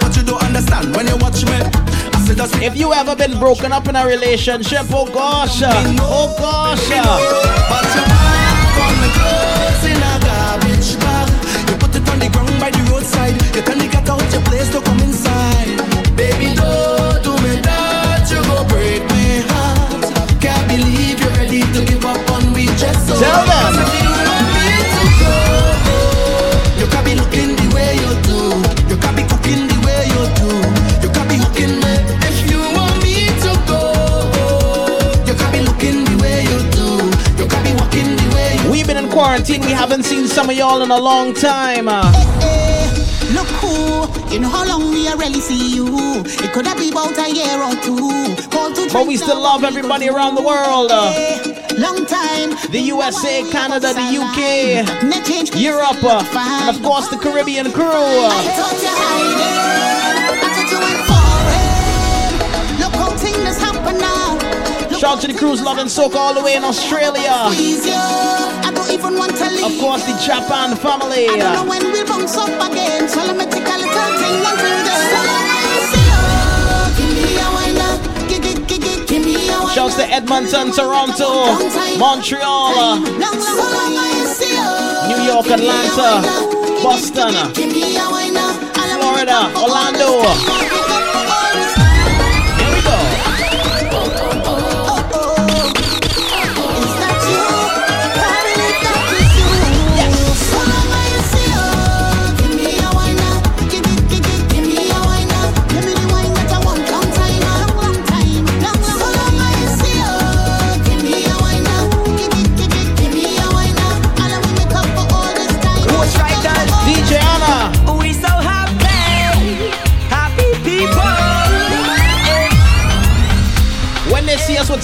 [0.00, 1.62] But you don't understand when you watch me.
[1.62, 6.34] I said that's If you ever been broken up in a relationship, oh gosh, oh
[6.40, 6.88] gosh.
[13.58, 15.78] You tell me get out your place to come inside.
[16.16, 18.22] Baby, don't do me that.
[18.30, 20.06] You go break my heart.
[20.40, 23.18] Can't believe you're ready to give up on me just so.
[23.18, 23.74] Tell them.
[23.98, 25.34] You want me to go,
[26.78, 28.38] you can be looking the way you do.
[28.94, 30.50] You can be cooking the way you do.
[31.02, 31.94] You can be hooking me
[32.30, 33.82] if you want me to go.
[35.26, 36.86] You can be looking the way you do.
[37.42, 39.62] You can be walking the way We've been in quarantine.
[39.66, 41.88] We haven't seen some of y'all in a long time.
[41.90, 42.77] uh.
[43.30, 45.86] Look who, you know how long we really see you.
[46.24, 48.34] It could have been about a year or two.
[48.90, 50.90] But we still love everybody around the world.
[51.78, 52.56] Long time.
[52.72, 54.82] The USA, Canada, the UK,
[55.54, 57.84] Europe, uh, and of course the Caribbean crew.
[57.84, 59.78] I thought you hiding.
[60.32, 62.80] I thought you went foreign.
[62.80, 64.38] Look how things happen now.
[64.98, 68.47] Shout to the crews loving soca all the way in Australia.
[68.68, 69.64] I don't even want to leave.
[69.64, 71.24] Of course, the Japan family.
[71.24, 71.72] I don't know uh.
[71.72, 73.08] when we'll bounce up again.
[73.08, 75.00] So let me take a little thing until then.
[75.08, 76.20] So long I see you.
[77.00, 78.00] Give me a wine up.
[78.28, 81.56] Give, give, give, give, give me a wine Shouts to Edmonton, Toronto,
[81.96, 85.16] Montreal, uh, Long, long, so long I see you.
[85.16, 86.28] New York, Atlanta,
[86.84, 88.52] Boston, uh, Give me a wine up.
[89.00, 90.77] Florida, Orlando.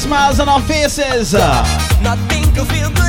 [0.04, 1.32] Smiles on our faces.
[2.02, 3.03] Nothing could feel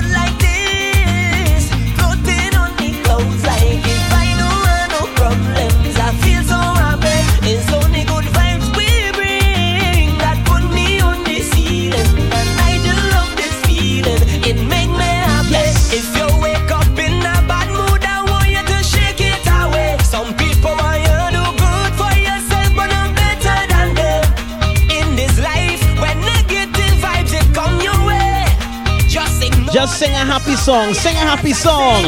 [29.75, 30.93] just sing a happy song.
[30.93, 32.03] Sing a happy song.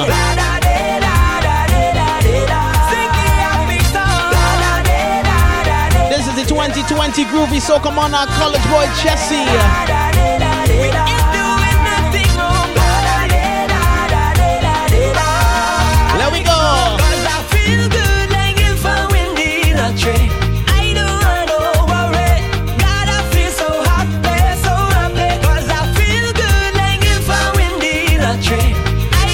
[6.07, 9.43] This is the 2020 Groovy Soca Monarch College Boy Jesse.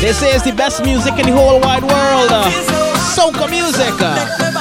[0.03, 2.29] They is the best music in the whole wide world.
[3.15, 4.52] Soca music.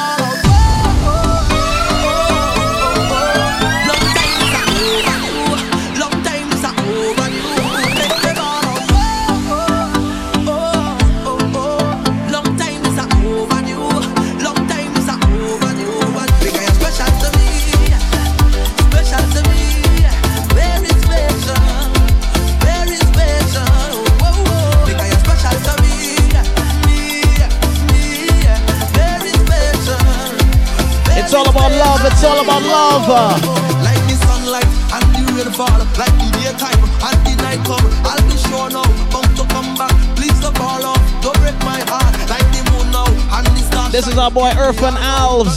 [32.92, 35.80] Like the sunlight and the rain fall.
[35.96, 37.86] Like the daytime and the night come.
[38.04, 39.96] I'll be sure now, bound to come back.
[40.16, 42.12] Please don't fall off, don't break my heart.
[42.28, 45.56] Like the moon now and the stars This is our boy Earth and Alves.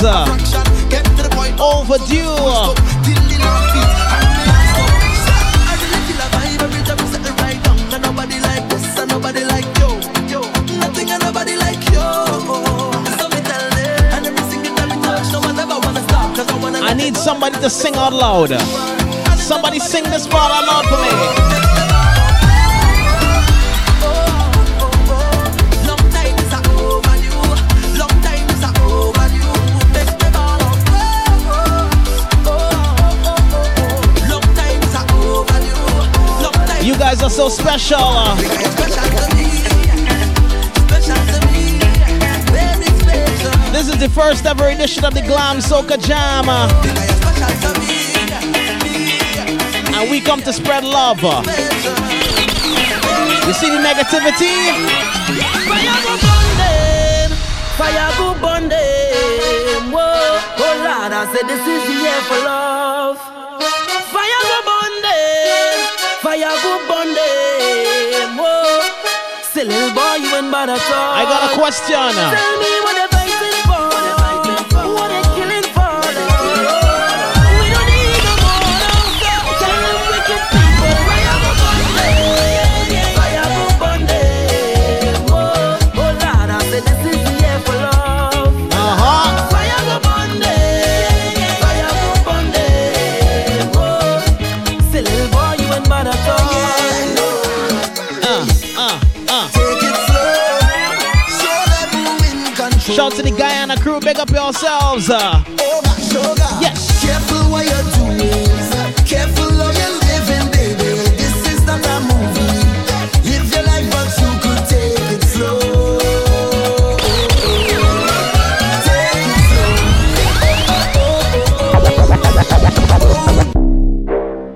[1.60, 2.36] Overdue.
[17.66, 18.52] To sing out loud.
[19.40, 21.10] Somebody sing this part out loud for me.
[36.86, 37.98] You guys are so special.
[43.72, 47.25] This is the first ever edition of the Glam Soca Jam.
[49.96, 51.22] And we come to spread love.
[53.48, 54.54] You see the negativity?
[55.66, 57.32] Fire go burn them,
[57.78, 59.92] fire go burn them.
[59.92, 63.18] Whoa, oh Lord, I said this is the year for love.
[64.14, 65.78] Fire go burn them,
[66.22, 68.38] fire go burn them.
[68.38, 68.82] Whoa,
[69.56, 71.14] little boy, you ain't bad at all.
[71.16, 72.14] I got a question.
[72.14, 73.15] Tell me what
[102.96, 105.10] Shout to the Guyana crew, big up yourselves.
[105.10, 105.44] Uh.
[105.60, 105.82] Oh.
[106.62, 107.04] Yes.
[107.04, 108.48] Careful what you're doing.
[109.06, 110.96] Careful how you're living, baby.
[111.20, 112.56] This is not a movie.
[113.28, 115.60] Live your life, but you could take it slow.
[118.80, 119.76] Take it slow.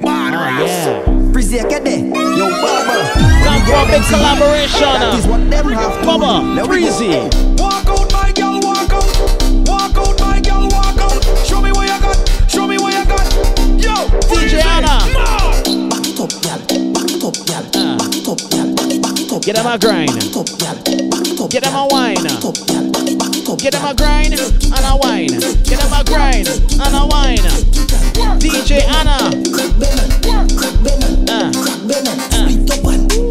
[0.08, 0.16] Oh,
[0.64, 1.04] yeah.
[1.34, 1.84] Brizzy, get.
[2.40, 2.48] Yo.
[3.44, 4.96] Time for a big collaboration.
[4.96, 6.88] That is what them have to Bubba, Let we go.
[6.88, 7.12] Breezy.
[7.62, 7.89] Walk
[19.50, 20.12] Get them a grind.
[21.50, 22.24] Get them a wine.
[23.58, 25.39] Get them a grind and a wine.
[25.64, 27.39] Get them a grind and a wine.
[28.38, 29.32] DJ Ana.
[31.28, 31.52] Uh,
[32.32, 33.28] uh.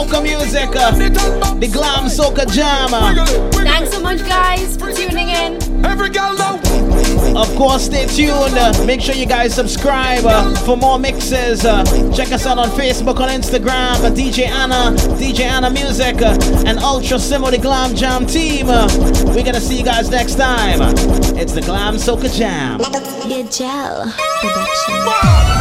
[0.00, 0.70] Soca music.
[0.74, 0.92] Uh,
[1.58, 2.94] the Glam Soca Jam.
[2.94, 5.58] Uh, Thanks so much, guys, for tuning in.
[5.84, 6.40] Every girl
[7.36, 8.56] Of course, stay tuned.
[8.56, 11.64] Uh, make sure you guys subscribe uh, for more mixes.
[12.16, 16.16] Check us out on Facebook, on Instagram, DJ Ana, DJ Ana Music,
[16.66, 18.68] and Ultra Simmo, the Glam Jam team.
[18.68, 20.80] We're gonna see you guys next time.
[21.36, 22.80] It's the Glam Soca Jam.
[23.28, 25.59] Yeah, gel production.